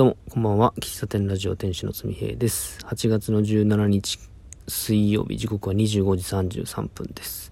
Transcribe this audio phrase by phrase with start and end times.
[0.00, 0.72] どうも、こんばんは。
[0.78, 2.78] 喫茶店ラジオ店主のつみへいです。
[2.86, 4.18] 8月の17日
[4.66, 7.50] 水曜日、時刻は25時33分です。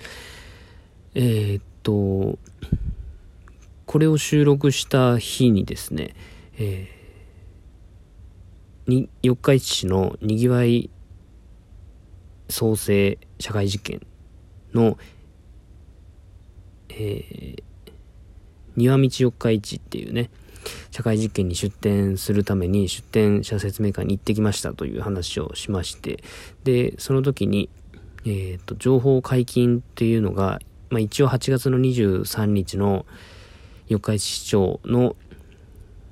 [1.15, 2.39] えー、っと、
[3.85, 6.15] これを収録した日にですね、
[6.57, 10.89] えー、に四日市市のにぎわい
[12.49, 14.07] 創生社会実験
[14.73, 14.97] の、
[16.89, 17.63] えー、
[18.75, 20.31] 庭道四日市っていうね、
[20.91, 26.23] 社会実験に出展するために出展者説明会に行ってきましたという話をしまして、
[26.65, 27.69] で、その時に、
[28.25, 30.61] えっ、ー、と、情報解禁っていうのが、
[30.91, 33.07] まあ一応8月の23日の
[33.89, 35.17] 四日市市長の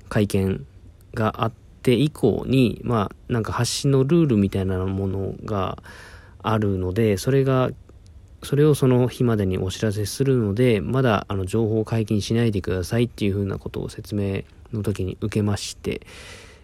[0.09, 0.65] 会見
[1.13, 1.51] があっ
[1.81, 5.77] て以降に、まあなんか発信のルールみたいなものが
[6.41, 7.71] あるので、それが
[8.47, 16.07] それをその日までにお知らせするので、まだあの情報解禁しないでくださいっていうふうなことを説明の時に受けまして、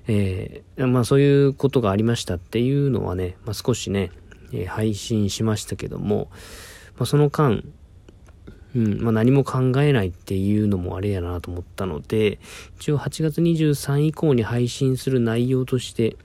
[0.08, 4.12] えー、まあそういうことがありましたっていうのはね、まあ、少しね、
[4.54, 6.30] え、配信しましたけども、
[6.96, 7.62] まあ、その間、
[8.78, 12.40] うんまあ、何も考えないっていうのもあれやなと思ったので、
[12.80, 16.16] 一応8月23以降に配信する内容として、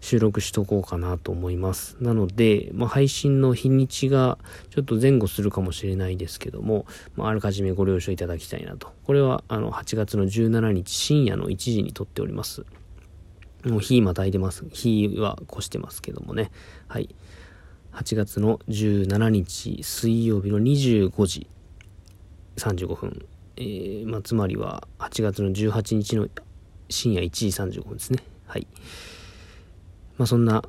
[0.00, 1.96] 収録しとこうかなと思います。
[2.00, 4.38] なので、まあ、配信の日にちが
[4.70, 6.86] ちょっと前後するかもしれないですけども、
[7.16, 8.92] まあ、あらかじめご了承いただきたいなと。
[9.04, 12.64] これはあの8月の17日深夜の1時に撮っております。
[13.64, 14.64] もう日またいでます。
[14.70, 16.50] 日は越してますけどもね。
[16.88, 17.14] はい。
[17.92, 21.48] 8月の17日水曜日の25時
[22.56, 23.26] 35分。
[23.56, 26.28] えー、まあ、つまりは8月の18日の
[26.90, 27.46] 深夜1時
[27.80, 28.22] 35分ですね。
[28.46, 28.66] はい。
[30.18, 30.62] まあそんな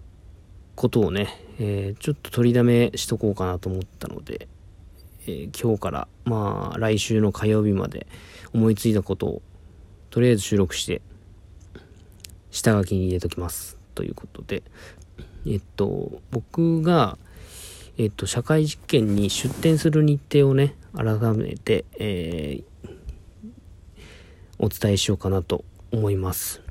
[0.75, 1.27] ことをね、
[1.59, 4.47] えー、ちょっと取りだめしとこうかなと思ったので、
[5.25, 8.07] えー、今日からまあ来週の火曜日まで
[8.53, 9.41] 思いついたことを
[10.09, 11.01] とりあえず収録して
[12.51, 13.77] 下書きに入れときます。
[13.95, 14.61] ということで
[15.47, 17.17] えっと僕が
[17.97, 22.89] えっと社会実験に出展する日程をね改めて、えー、
[24.59, 26.66] お伝えしようかなと思います。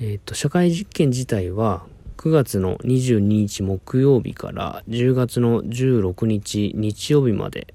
[0.00, 1.84] えっ、と、社会実験自体は
[2.18, 7.74] 9月の22日木曜日から10月の16日日曜日まで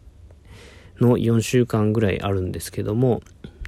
[1.02, 3.22] の4週間ぐらいあるんですけども、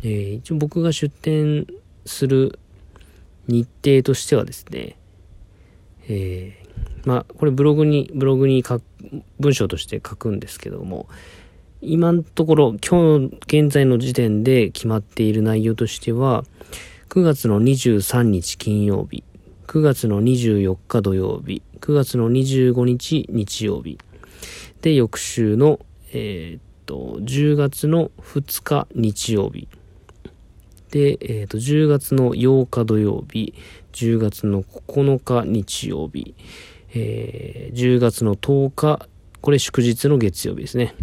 [0.04, 1.68] えー、一応僕が出展
[2.06, 2.60] する
[3.48, 4.98] 日程としてはですね、
[6.08, 8.82] えー、まあ、これブログに、ブログに書
[9.38, 11.10] 文章として書くんですけども、
[11.82, 16.46] 今のところ、今日現在の時点で決まっている内容としては、
[17.10, 19.24] 9月の23日金曜日、
[19.68, 23.98] 9月の24日土曜日、9月の25日日曜日、
[24.82, 25.80] で、翌週の、
[26.12, 29.70] えー、っと、10月の2日日曜日、
[30.92, 33.54] で、えー、っと、10月の8日土曜日、
[33.94, 36.36] 10月の9日日曜日、
[36.94, 39.08] えー、10月の10日、
[39.42, 40.96] これ祝日の月曜日ですね。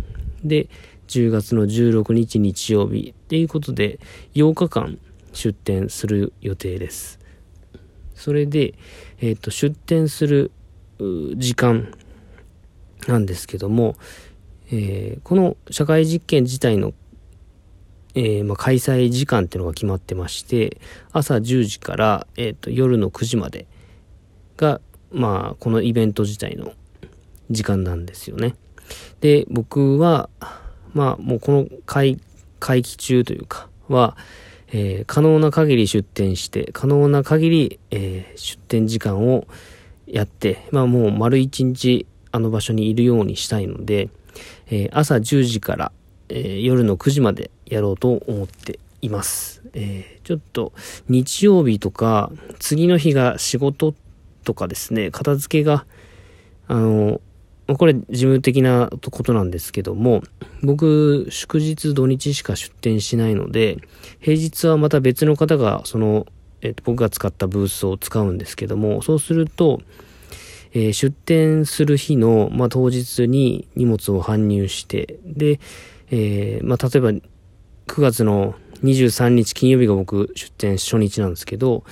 [0.45, 0.69] で、
[1.09, 3.15] 10月の16日日曜日。
[3.17, 3.99] っていうことで、
[4.34, 4.99] 8日間、
[5.32, 7.19] 出店する予定です。
[8.15, 8.75] それで、
[9.20, 10.50] えっ、ー、と、出店する
[11.37, 11.93] 時間
[13.09, 13.97] なんですけども、
[14.71, 16.92] えー、この社会実験自体の、
[18.15, 20.81] えー、まあ、開催時間っていうのが決まってまして、
[21.12, 23.66] 朝10時から、えっ、と、夜の9時まで
[24.56, 26.72] が、まあ、このイベント自体の
[27.50, 28.54] 時間なんですよね。
[29.21, 30.31] で、僕は、
[30.94, 32.21] まあ、もうこの会、
[32.60, 34.16] 会期中というかは、
[34.72, 39.47] えー、可能な限り出店して、可能な限り、えー、出店時間を
[40.06, 44.09] やって、まあもう丸一日あの場所にいるようにしたいので、
[44.66, 45.93] えー、朝10時から、
[46.31, 49.62] え夜の9時までやろうと思っています。
[49.75, 50.72] えちょっと
[51.09, 53.94] 日曜日とか、次の日が仕事
[54.44, 55.84] とかですね、片付けが、
[56.69, 57.21] あの、
[57.77, 60.22] これ事務的なことなんですけども、
[60.62, 63.78] 僕、祝日土日しか出店しないので、
[64.21, 66.27] 平日はまた別の方が、その、
[66.60, 69.80] えっと、僕が使ったブースを使うんですけども、そうすると、
[70.74, 75.60] えー、出店する日の、まあ、当日に荷物を搬入して、で、
[76.10, 77.10] えー、まあ、例えば、
[77.89, 81.84] 9月の23日金曜日が僕出店初日なんですけど、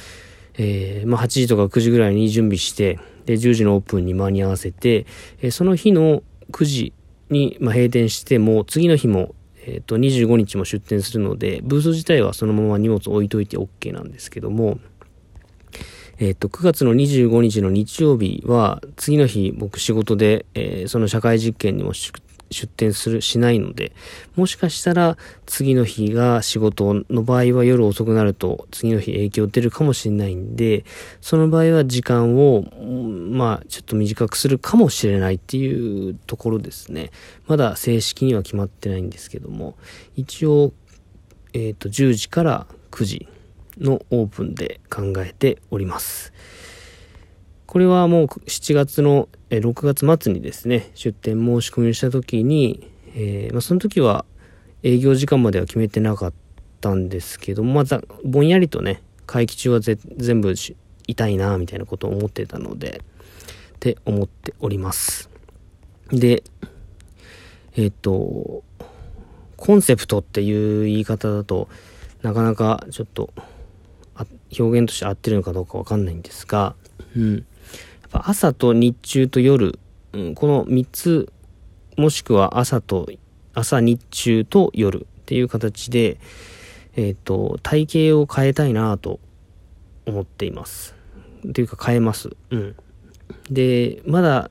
[0.54, 5.06] えー、まあ、8時とか9時ぐらいに準備して、で、10時のオープンに間に合わせて、
[5.42, 6.22] えその日の
[6.52, 6.92] 9時
[7.30, 9.34] に、ま閉店しても、次の日も、
[9.66, 14.78] えっ、と、25日も出店するので、ブース自体はそのまま荷物置いといて OK なんですけども、
[16.18, 22.12] えっ、と、9月の25日の日曜日は、次の日僕仕事で、えー、その社会実験にも出
[22.50, 23.92] 出店する、しないので、
[24.36, 25.16] もしかしたら
[25.46, 30.84] 次の日が仕事の場合は夜遅くなると次の日影響出るかもしれないんで、
[31.20, 37.10] その場合は時間を、まあちょっと短くするかもしれないっていうところですね。
[37.46, 39.76] まだ正式には決まってないんですけども、
[40.16, 40.72] 一応、
[41.52, 43.28] えっ、ー、と、10時から9時
[43.78, 46.32] のオープンで考えております。
[47.70, 54.24] これはもう7月の、え6月末にですね、出店申し込みをした時に、えー、まあ、その時は
[54.82, 56.32] 営業時間までは決めてなかっ
[56.80, 60.52] たんですけどまたぼんやりとね、会期中は全部
[61.06, 63.02] 痛いな、みたいなことを思ってたので、
[63.76, 65.30] って思っております。
[66.08, 66.42] で、
[67.76, 68.64] えっ、ー、と、
[69.56, 71.68] コンセプトっていう言い方だと
[72.22, 73.32] なかなかちょっと
[74.58, 76.74] 表現として合ってるのかどうかわかんないんですが、
[77.16, 77.46] うん。
[78.10, 79.78] ぱ朝と日中と夜、
[80.12, 81.32] うん、この3つ、
[81.96, 83.08] もしくは朝と、
[83.54, 86.18] 朝日中と夜っていう形で、
[86.96, 89.20] えっ、ー、と、体型を変えたいなと
[90.06, 90.94] 思っています。
[91.48, 92.30] っていうか変えます。
[92.50, 92.76] うん。
[93.50, 94.50] で、まだ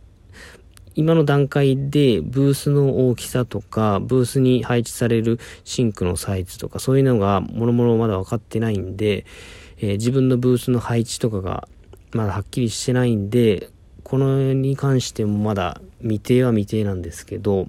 [0.95, 9.25] 今の段階でブースの大きさとか、ブースに配置されるシンクのサイズとか、そういうのがもろもろまだ分かってないんで、
[9.77, 11.69] えー、自分のブースの配置とかが
[12.11, 13.69] まだはっきりしてないんで、
[14.03, 17.67] このに関してもまだ未定は未定なんですけど、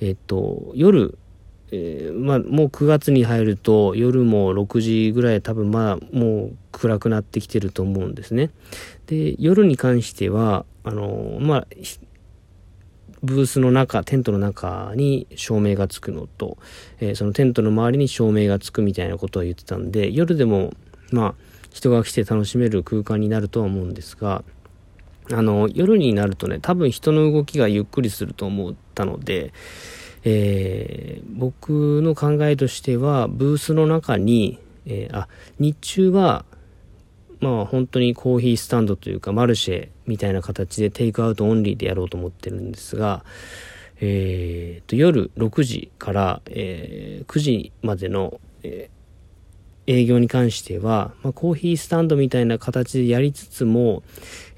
[0.00, 1.18] えっと、夜、
[1.70, 8.50] えー、まあ、もう9月に入ると夜も6時ぐらい多分まあもう暗くなってきてると思うんですね。
[9.06, 11.66] で、夜に関しては、あの、まあ、
[13.22, 16.56] ブースの中、テントの中に照明がつくのと、
[17.00, 20.72] えー、そのテントの周りに照明がつくみたいなことを言ってたんで、夜でも、
[21.10, 21.34] まあ、
[21.78, 24.42] 人が来て楽しめる空間になるとは思うんですが、
[25.30, 29.52] あの、夜になるとね、多分人の動きがゆっくりすると思ったので、
[30.24, 35.28] えー、僕の考えとしては、ブースの中に、えー、あ、
[35.60, 36.44] 日中は、
[37.40, 43.24] まあ本当にコーヒースタンドというかマルシェみたいな形でテイクアウトオンリーでやろうと思ってるんですが、
[44.00, 48.97] えー、と夜6時から、えー、9時までの、えー
[49.88, 54.02] 営業に関しては、まあ、コーヒースタンドみたいな形でやりつつも、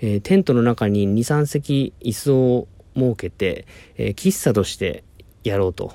[0.01, 3.67] えー、テントの中に2、3席椅子を設けて、
[3.97, 5.05] えー、喫茶として
[5.45, 5.95] やろうと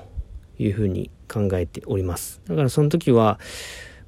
[0.58, 2.40] いうふうに考えております。
[2.48, 3.38] だからその時は、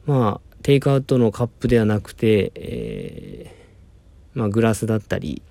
[0.06, 5.42] まあ、テイクアウトのカップではなくて、えー、まあ、グラスだったり、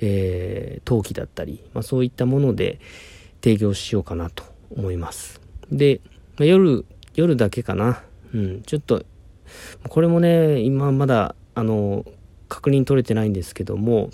[0.00, 2.78] えー、陶器だったり、まあ、そういったもので
[3.42, 4.44] 提供しようかなと
[4.76, 5.40] 思います。
[5.70, 6.02] で、
[6.36, 6.84] まあ、夜、
[7.14, 8.02] 夜だけかな。
[8.32, 9.04] うん、ちょっと、
[9.88, 12.04] これもね、今まだ、あの、
[12.48, 14.10] 確認取れてないんですけども、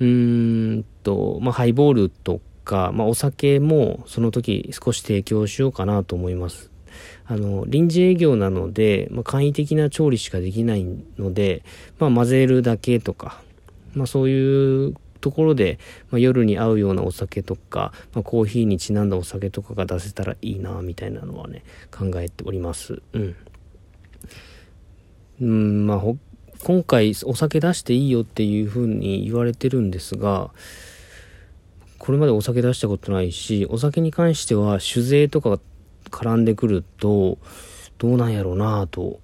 [0.00, 6.70] うーんと、まあ、ハイボールとか、まあ、お酒もその時少し提供しようかなと思います。
[7.26, 10.86] あの、臨時営業なので、まあ、簡易的な調理しかできない
[11.18, 11.62] ので、
[11.98, 13.40] まあ、混ぜるだけとか、
[13.94, 15.78] まあ、そういうところで、
[16.10, 23.02] まあ、夜に合うようなお酒とか、まあ、コーヒーにちなんだお酒とかが出せたらいいな、みたいなのはね、考えております。
[23.12, 23.36] うん。
[25.40, 26.02] うん、まあ、
[26.64, 30.50] 今回お酒出していいよっていう風に言われてるんですが、
[31.98, 35.60] これまでお酒出したことないし、お酒に関しては酒税とか
[36.10, 37.38] 絡んでくると、
[37.98, 39.20] どうなんやろうなと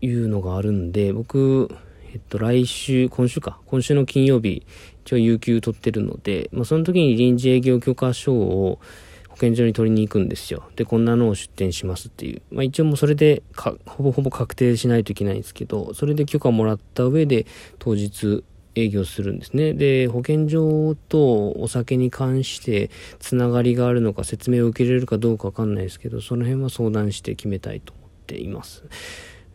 [0.00, 1.74] いうのがあるんで、僕、
[2.12, 4.66] えっと、来週、今週か、今週の金曜日、
[5.04, 8.80] 一応有給取ってるので、まあ、その時に臨時営業許可証を
[9.28, 10.64] 保健所に取りに行くんですよ。
[10.74, 12.42] で、こんなのを出店しますっていう。
[12.50, 17.46] まあ、一応もうそれでかほぼほぼ確定しないといけないんですけど、それで許可もらった上で
[17.78, 18.42] 当日
[18.74, 19.72] 営業するんですね。
[19.72, 22.90] で、保健所とお酒に関して
[23.20, 28.82] つながりがあるのか説明を受けれるかどうかわかんないですけど、その辺は相談して決めたいと思っています。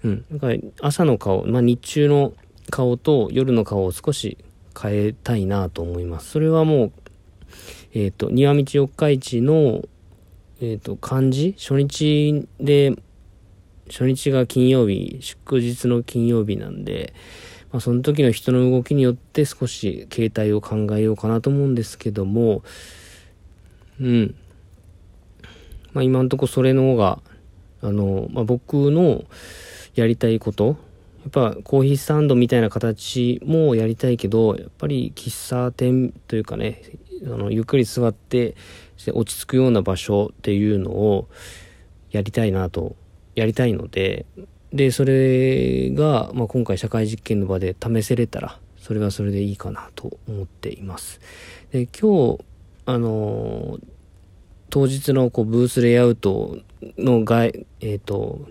[0.05, 0.25] うん。
[0.31, 2.33] だから朝の顔、まあ、日中の
[2.69, 4.37] 顔と夜の顔を少し
[4.79, 6.31] 変えたいなと思います。
[6.31, 6.91] それはもう、
[7.93, 9.83] えっ、ー、と、庭道四日市の、
[10.61, 11.55] えっ、ー、と、漢字？
[11.57, 12.95] 初日で、
[13.87, 17.13] 初日が金曜日、祝日の金曜日なんで、
[17.71, 22.63] まあ、その時の人の動きによって少し形態を考えようかなと思うんですけども、
[23.99, 24.35] うん。
[25.93, 27.19] まあ、今んとこそれの方が、
[27.81, 29.23] あの、まあ、僕の
[29.93, 30.77] やりたいこと
[31.25, 36.83] やっぱコーヒースタンドみたいな形もやりたいけど、やっぱり喫茶店というかね、
[37.25, 38.55] あのゆっくり座って
[39.11, 41.27] 落ち着くような場所っていうのを
[42.11, 42.95] やりたいなと、
[43.33, 44.27] やりたいので、
[44.71, 51.19] で、それが、まあ、今回社会実験の場で試せれたら、それはそれでいいかなと思っています。
[51.71, 52.45] で、今日、
[52.85, 53.79] あの、
[54.69, 56.59] 当日のこうブースレイアウト
[56.97, 58.47] の外、えっ、ー、と、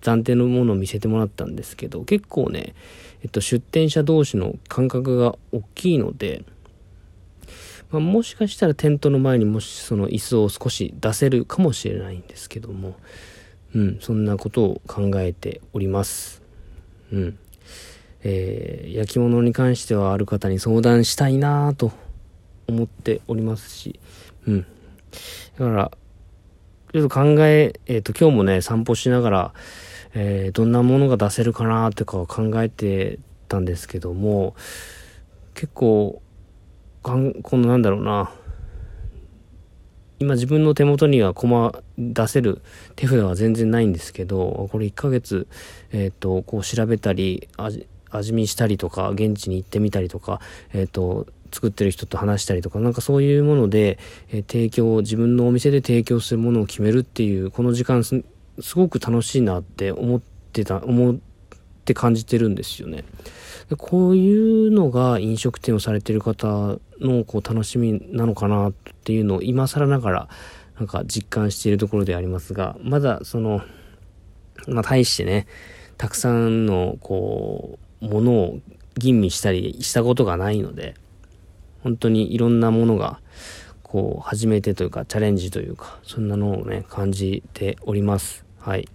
[0.00, 2.74] 暫定のものを見せてもらったんですけど、結構ね、
[3.22, 6.44] えっと、出店者同士の間隔が大きいので、
[7.90, 12.96] まあ、もしかしたらテントの前にもしその椅子を少し出せるかもしれないんですけども、
[13.74, 16.42] うん、そんなことを考えております。
[17.12, 17.38] うん。
[18.22, 21.92] えー、焼き物に関してはある方に相談したいなと
[22.66, 23.98] 思っておりますし、
[24.46, 24.66] うん。
[25.58, 25.90] だから、
[26.92, 29.54] ちょっと考え、えっ、ー、と、今日もね、散歩しながら、
[30.14, 34.54] えー、どんなものが出せるかなとか考えてたんですけども、
[35.54, 36.22] 結構、
[37.02, 38.30] かんこのなんだろうな、
[40.18, 42.62] 今自分の手元にはコマ出せる
[42.96, 45.46] 手札は全然ないんですけど、これ1ヶ月、
[45.92, 50.40] えっ、ー、と、こう調べたり、味味見したりとか、現地に行ってみたりとか、
[50.72, 53.98] えっ、ー、と、作ってる人と話したりとか、なんかそういうもので、
[54.30, 58.22] えー、提供、自分のお店で提供するものを決めるっていう、この時間す
[58.74, 60.20] ごく楽しいなって思っ
[60.52, 61.16] てた、思っ
[61.84, 63.04] て感じてるんですよね。
[63.68, 68.72] でこういうのが飲食店をされてる方のこう楽しみなのかなっ
[69.04, 70.28] ていうのを今更ながら
[70.78, 73.62] なんか実感しているところでありますが、まだその、
[74.66, 75.46] まあ大してね、
[75.96, 78.58] たくさんのこう、ものを
[78.96, 80.94] 吟味したりしたことがないので、
[81.88, 83.18] 本当にいろんなものが、
[83.82, 88.44] こう、初めてというか、チャレンジというか、そんなのをね、感じております。
[88.58, 88.86] はい。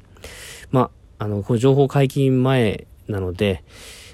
[0.70, 3.64] まあ、あの、この情報解禁前なので、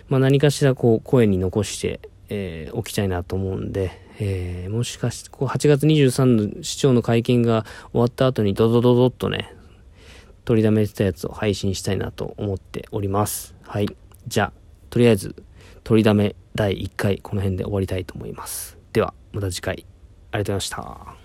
[0.07, 9.53] まあ、何かしらこう声に残して、えー、おきたいなと思うんで、えー、もしかして、こう8月23日の市長の会見が終わった後にドドドドッとね、
[10.45, 13.55] 取りだめてたやつを配信したいなと思っております。
[13.63, 13.89] はい。
[14.27, 14.51] じゃあ、
[14.89, 15.36] とりあえず、
[15.83, 18.77] 取りだめ第1回この辺で終わりたいと思います。
[18.91, 19.85] では、また次回、
[20.31, 21.18] ありがとうございました。